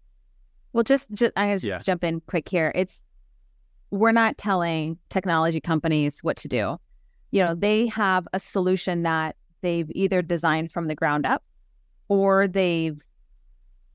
Well, 0.73 0.83
just, 0.83 1.11
just 1.11 1.33
I 1.35 1.53
just 1.53 1.65
yeah. 1.65 1.79
jump 1.79 2.03
in 2.03 2.21
quick 2.21 2.47
here. 2.47 2.71
It's 2.75 2.99
we're 3.91 4.11
not 4.11 4.37
telling 4.37 4.97
technology 5.09 5.59
companies 5.59 6.19
what 6.23 6.37
to 6.37 6.47
do. 6.47 6.77
You 7.31 7.45
know, 7.45 7.55
they 7.55 7.87
have 7.87 8.27
a 8.33 8.39
solution 8.39 9.03
that 9.03 9.35
they've 9.61 9.89
either 9.91 10.21
designed 10.21 10.71
from 10.71 10.87
the 10.87 10.95
ground 10.95 11.25
up 11.25 11.43
or 12.07 12.47
they've 12.47 12.99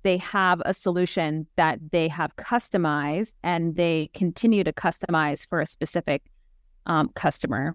they 0.02 0.18
have 0.18 0.60
a 0.66 0.74
solution 0.74 1.46
that 1.56 1.78
they 1.90 2.08
have 2.08 2.36
customized 2.36 3.32
and 3.42 3.74
they 3.74 4.10
continue 4.12 4.62
to 4.62 4.72
customize 4.72 5.48
for 5.48 5.62
a 5.62 5.66
specific 5.66 6.22
um, 6.84 7.08
customer. 7.14 7.74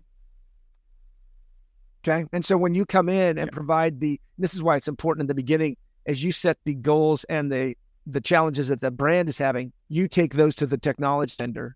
Okay. 2.08 2.26
And 2.32 2.46
so 2.46 2.56
when 2.56 2.76
you 2.76 2.86
come 2.86 3.10
in 3.10 3.40
and 3.40 3.52
provide 3.52 4.00
the, 4.00 4.22
this 4.38 4.54
is 4.54 4.62
why 4.62 4.76
it's 4.76 4.88
important 4.88 5.22
in 5.22 5.28
the 5.28 5.34
beginning, 5.34 5.76
as 6.06 6.24
you 6.24 6.32
set 6.32 6.58
the 6.66 6.76
goals 6.76 7.24
and 7.26 7.52
the 7.52 7.76
the 8.08 8.22
challenges 8.22 8.70
that 8.70 8.82
the 8.82 8.90
brand 8.90 9.30
is 9.30 9.38
having, 9.38 9.72
you 9.88 10.08
take 10.08 10.34
those 10.34 10.56
to 10.56 10.66
the 10.66 10.78
technology 10.78 11.36
vendor, 11.38 11.76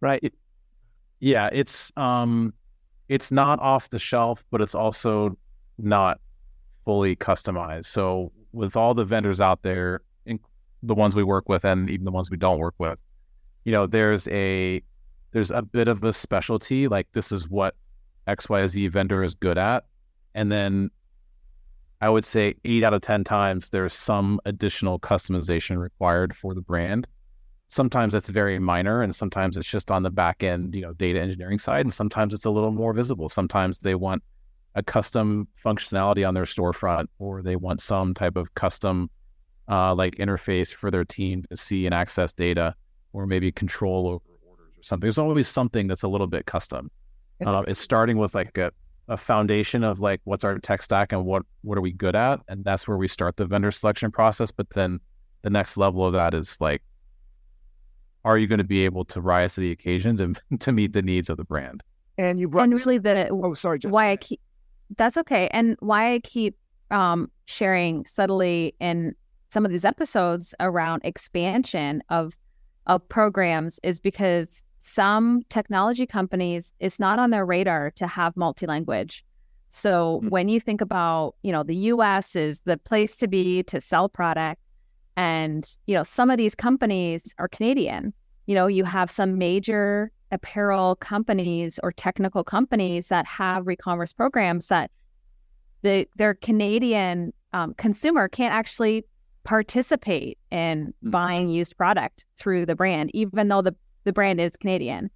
right? 0.00 0.20
It, 0.22 0.34
yeah, 1.20 1.48
it's 1.52 1.92
um, 1.96 2.54
it's 3.08 3.30
not 3.30 3.60
off 3.60 3.90
the 3.90 3.98
shelf, 3.98 4.44
but 4.50 4.60
it's 4.60 4.74
also 4.74 5.36
not 5.78 6.20
fully 6.84 7.16
customized. 7.16 7.86
So 7.86 8.32
with 8.52 8.76
all 8.76 8.94
the 8.94 9.04
vendors 9.04 9.40
out 9.40 9.62
there, 9.62 10.02
the 10.82 10.94
ones 10.94 11.14
we 11.14 11.22
work 11.22 11.48
with 11.48 11.64
and 11.64 11.90
even 11.90 12.04
the 12.04 12.10
ones 12.10 12.30
we 12.30 12.36
don't 12.36 12.58
work 12.58 12.74
with, 12.78 12.98
you 13.64 13.72
know, 13.72 13.86
there's 13.86 14.26
a 14.28 14.82
there's 15.32 15.50
a 15.50 15.62
bit 15.62 15.88
of 15.88 16.02
a 16.04 16.12
specialty. 16.12 16.88
Like 16.88 17.06
this 17.12 17.32
is 17.32 17.48
what 17.48 17.74
XYZ 18.26 18.90
vendor 18.90 19.22
is 19.22 19.34
good 19.34 19.58
at. 19.58 19.84
And 20.34 20.50
then 20.50 20.90
I 22.00 22.08
would 22.08 22.24
say 22.24 22.54
eight 22.64 22.82
out 22.82 22.94
of 22.94 23.02
10 23.02 23.24
times 23.24 23.70
there's 23.70 23.92
some 23.92 24.40
additional 24.44 24.98
customization 24.98 25.78
required 25.78 26.34
for 26.34 26.54
the 26.54 26.62
brand. 26.62 27.06
Sometimes 27.70 28.14
it's 28.14 28.28
very 28.28 28.58
minor 28.58 29.02
and 29.02 29.14
sometimes 29.14 29.56
it's 29.56 29.70
just 29.70 29.90
on 29.90 30.02
the 30.02 30.10
back 30.10 30.42
end, 30.42 30.74
you 30.74 30.82
know, 30.82 30.92
data 30.92 31.20
engineering 31.20 31.58
side. 31.58 31.82
And 31.82 31.94
sometimes 31.94 32.34
it's 32.34 32.44
a 32.44 32.50
little 32.50 32.72
more 32.72 32.92
visible. 32.92 33.28
Sometimes 33.28 33.78
they 33.78 33.94
want 33.94 34.22
a 34.74 34.82
custom 34.82 35.48
functionality 35.64 36.26
on 36.26 36.34
their 36.34 36.44
storefront 36.44 37.06
or 37.18 37.42
they 37.42 37.56
want 37.56 37.80
some 37.80 38.12
type 38.12 38.36
of 38.36 38.52
custom 38.54 39.08
uh, 39.68 39.94
like 39.94 40.16
interface 40.16 40.74
for 40.74 40.90
their 40.90 41.04
team 41.04 41.44
to 41.48 41.56
see 41.56 41.86
and 41.86 41.94
access 41.94 42.32
data 42.32 42.74
or 43.12 43.26
maybe 43.26 43.52
control 43.52 44.06
over 44.08 44.24
orders 44.46 44.72
or 44.76 44.82
something. 44.82 45.02
There's 45.02 45.18
always 45.18 45.48
something 45.48 45.86
that's 45.86 46.02
a 46.02 46.08
little 46.08 46.26
bit 46.26 46.46
custom. 46.46 46.90
Uh, 47.44 47.62
it's 47.68 47.80
starting 47.80 48.18
with 48.18 48.34
like 48.34 48.58
a, 48.58 48.70
a 49.08 49.16
foundation 49.16 49.82
of 49.82 50.00
like 50.00 50.20
what's 50.24 50.44
our 50.44 50.58
tech 50.58 50.82
stack 50.82 51.12
and 51.12 51.24
what 51.24 51.42
what 51.62 51.78
are 51.78 51.80
we 51.80 51.92
good 51.92 52.14
at, 52.14 52.40
and 52.48 52.64
that's 52.64 52.86
where 52.86 52.98
we 52.98 53.08
start 53.08 53.36
the 53.36 53.46
vendor 53.46 53.70
selection 53.70 54.10
process. 54.10 54.50
But 54.50 54.68
then 54.70 55.00
the 55.42 55.50
next 55.50 55.76
level 55.76 56.04
of 56.04 56.12
that 56.12 56.34
is 56.34 56.60
like, 56.60 56.82
are 58.24 58.38
you 58.38 58.46
going 58.46 58.58
to 58.58 58.64
be 58.64 58.84
able 58.84 59.04
to 59.06 59.20
rise 59.20 59.54
to 59.54 59.60
the 59.60 59.70
occasion 59.70 60.16
to 60.18 60.56
to 60.58 60.72
meet 60.72 60.92
the 60.92 61.02
needs 61.02 61.30
of 61.30 61.36
the 61.36 61.44
brand? 61.44 61.82
And 62.18 62.38
you 62.38 62.48
brought 62.48 62.64
and 62.64 62.74
really 62.74 62.98
the 62.98 63.28
oh 63.30 63.54
sorry 63.54 63.78
why 63.84 64.10
I 64.10 64.16
keep 64.16 64.40
that's 64.96 65.16
okay, 65.16 65.48
and 65.52 65.76
why 65.80 66.14
I 66.14 66.18
keep 66.20 66.56
um, 66.90 67.30
sharing 67.46 68.04
subtly 68.06 68.74
in 68.80 69.14
some 69.50 69.64
of 69.64 69.70
these 69.70 69.84
episodes 69.84 70.54
around 70.60 71.02
expansion 71.04 72.02
of 72.08 72.36
of 72.86 73.06
programs 73.08 73.78
is 73.82 74.00
because 74.00 74.62
some 74.82 75.42
technology 75.48 76.06
companies, 76.06 76.72
it's 76.80 76.98
not 76.98 77.18
on 77.18 77.30
their 77.30 77.44
radar 77.44 77.90
to 77.92 78.06
have 78.06 78.36
multi 78.36 78.66
language. 78.66 79.24
So 79.70 80.18
mm-hmm. 80.18 80.28
when 80.28 80.48
you 80.48 80.58
think 80.58 80.80
about, 80.80 81.36
you 81.42 81.52
know, 81.52 81.62
the 81.62 81.76
US 81.76 82.34
is 82.34 82.60
the 82.64 82.76
place 82.76 83.16
to 83.18 83.28
be 83.28 83.62
to 83.64 83.80
sell 83.80 84.08
product. 84.08 84.60
And, 85.20 85.76
you 85.86 85.94
know, 85.94 86.02
some 86.02 86.30
of 86.30 86.38
these 86.38 86.54
companies 86.54 87.34
are 87.36 87.46
Canadian. 87.46 88.14
You 88.46 88.54
know, 88.54 88.68
you 88.68 88.84
have 88.84 89.10
some 89.10 89.36
major 89.36 90.10
apparel 90.32 90.96
companies 90.96 91.78
or 91.82 91.92
technical 91.92 92.42
companies 92.42 93.08
that 93.08 93.26
have 93.26 93.66
re-commerce 93.66 94.14
programs 94.14 94.68
that 94.68 94.90
the 95.82 96.08
their 96.16 96.32
Canadian 96.32 97.34
um, 97.52 97.74
consumer 97.74 98.28
can't 98.28 98.54
actually 98.54 99.04
participate 99.44 100.38
in 100.50 100.86
mm-hmm. 100.86 101.10
buying 101.10 101.50
used 101.50 101.76
product 101.76 102.24
through 102.38 102.64
the 102.64 102.74
brand, 102.74 103.10
even 103.12 103.48
though 103.48 103.60
the 103.60 103.74
the 104.04 104.14
brand 104.14 104.40
is 104.40 104.56
Canadian. 104.56 105.10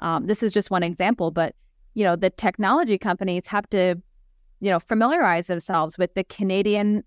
Um, 0.00 0.24
this 0.24 0.42
is 0.42 0.52
just 0.52 0.70
one 0.70 0.82
example, 0.82 1.30
but 1.30 1.54
you 1.92 2.02
know 2.02 2.16
the 2.16 2.30
technology 2.30 2.96
companies 2.96 3.46
have 3.48 3.68
to, 3.70 3.96
you 4.60 4.70
know, 4.70 4.80
familiarize 4.80 5.48
themselves 5.48 5.98
with 5.98 6.14
the 6.14 6.24
Canadian 6.24 7.04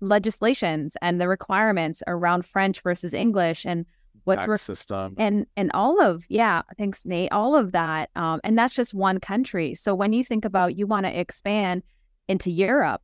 legislations 0.00 0.96
and 1.02 1.20
the 1.20 1.28
requirements 1.28 2.02
around 2.06 2.44
French 2.44 2.80
versus 2.82 3.14
English 3.14 3.64
and 3.64 3.86
what 4.24 4.46
re- 4.48 4.56
system 4.56 5.14
and 5.18 5.46
and 5.56 5.70
all 5.72 6.00
of 6.00 6.24
yeah 6.28 6.62
thanks 6.76 7.04
Nate 7.04 7.30
all 7.30 7.54
of 7.54 7.70
that 7.72 8.10
um, 8.16 8.40
and 8.42 8.58
that's 8.58 8.74
just 8.74 8.92
one 8.92 9.20
country. 9.20 9.74
So 9.74 9.94
when 9.94 10.12
you 10.12 10.24
think 10.24 10.44
about 10.44 10.76
you 10.76 10.86
want 10.86 11.06
to 11.06 11.18
expand 11.18 11.82
into 12.28 12.50
Europe, 12.50 13.02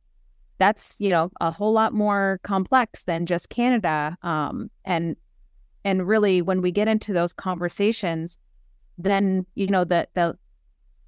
that's 0.57 0.99
you 0.99 1.09
know 1.09 1.31
a 1.39 1.51
whole 1.51 1.71
lot 1.71 1.93
more 1.93 2.39
complex 2.43 3.03
than 3.03 3.25
just 3.25 3.49
Canada. 3.49 4.17
Um, 4.21 4.69
and 4.85 5.15
and 5.85 6.07
really 6.07 6.41
when 6.41 6.61
we 6.61 6.71
get 6.71 6.87
into 6.87 7.13
those 7.13 7.33
conversations 7.33 8.37
then 8.97 9.45
you 9.55 9.67
know 9.67 9.83
the 9.83 10.07
the 10.13 10.37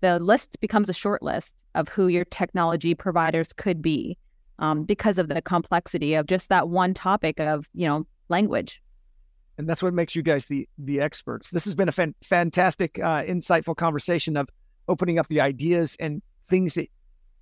the 0.01 0.19
list 0.19 0.59
becomes 0.59 0.89
a 0.89 0.93
short 0.93 1.21
list 1.21 1.55
of 1.73 1.89
who 1.89 2.07
your 2.07 2.25
technology 2.25 2.93
providers 2.93 3.53
could 3.53 3.81
be 3.81 4.17
um, 4.59 4.83
because 4.83 5.17
of 5.17 5.27
the 5.27 5.41
complexity 5.41 6.13
of 6.13 6.27
just 6.27 6.49
that 6.49 6.69
one 6.69 6.93
topic 6.93 7.39
of 7.39 7.69
you 7.73 7.87
know 7.87 8.05
language 8.29 8.81
and 9.57 9.69
that's 9.69 9.81
what 9.83 9.93
makes 9.93 10.15
you 10.15 10.21
guys 10.21 10.45
the 10.45 10.67
the 10.77 10.99
experts 10.99 11.49
this 11.51 11.65
has 11.65 11.75
been 11.75 11.89
a 11.89 11.91
fan, 11.91 12.13
fantastic 12.23 12.99
uh, 12.99 13.23
insightful 13.23 13.75
conversation 13.75 14.37
of 14.37 14.49
opening 14.87 15.19
up 15.19 15.27
the 15.27 15.41
ideas 15.41 15.95
and 15.99 16.21
things 16.47 16.73
that 16.73 16.87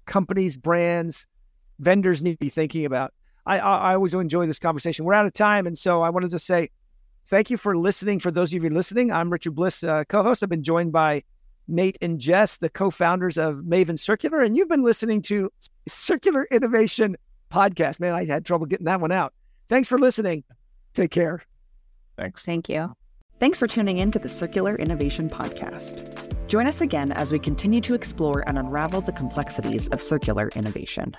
companies 0.05 0.57
brands 0.57 1.27
vendors 1.79 2.21
need 2.21 2.33
to 2.33 2.39
be 2.39 2.49
thinking 2.49 2.85
about 2.85 3.13
I, 3.45 3.59
I, 3.59 3.77
I 3.77 3.95
always 3.95 4.13
enjoy 4.13 4.45
this 4.45 4.59
conversation 4.59 5.05
we're 5.05 5.13
out 5.13 5.25
of 5.25 5.33
time 5.33 5.67
and 5.67 5.77
so 5.77 6.01
i 6.01 6.09
wanted 6.09 6.29
to 6.31 6.39
say 6.39 6.69
Thank 7.27 7.49
you 7.49 7.57
for 7.57 7.77
listening. 7.77 8.19
For 8.19 8.31
those 8.31 8.53
of 8.53 8.63
you 8.63 8.69
listening, 8.69 9.11
I'm 9.11 9.31
Richard 9.31 9.55
Bliss, 9.55 9.83
uh, 9.83 10.03
co 10.09 10.23
host. 10.23 10.43
I've 10.43 10.49
been 10.49 10.63
joined 10.63 10.91
by 10.91 11.23
Nate 11.67 11.97
and 12.01 12.19
Jess, 12.19 12.57
the 12.57 12.69
co 12.69 12.89
founders 12.89 13.37
of 13.37 13.57
Maven 13.57 13.97
Circular, 13.97 14.39
and 14.41 14.57
you've 14.57 14.69
been 14.69 14.83
listening 14.83 15.21
to 15.23 15.51
Circular 15.87 16.47
Innovation 16.51 17.15
Podcast. 17.51 17.99
Man, 17.99 18.13
I 18.13 18.25
had 18.25 18.45
trouble 18.45 18.65
getting 18.65 18.85
that 18.85 19.01
one 19.01 19.11
out. 19.11 19.33
Thanks 19.69 19.87
for 19.87 19.97
listening. 19.97 20.43
Take 20.93 21.11
care. 21.11 21.43
Thanks. 22.17 22.45
Thank 22.45 22.69
you. 22.69 22.93
Thanks 23.39 23.59
for 23.59 23.67
tuning 23.67 23.97
in 23.97 24.11
to 24.11 24.19
the 24.19 24.29
Circular 24.29 24.75
Innovation 24.75 25.29
Podcast. 25.29 26.47
Join 26.47 26.67
us 26.67 26.81
again 26.81 27.11
as 27.13 27.31
we 27.31 27.39
continue 27.39 27.81
to 27.81 27.95
explore 27.95 28.43
and 28.47 28.59
unravel 28.59 29.01
the 29.01 29.11
complexities 29.11 29.87
of 29.89 30.01
circular 30.01 30.49
innovation. 30.55 31.17